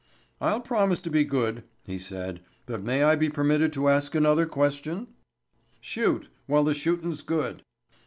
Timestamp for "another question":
4.15-5.09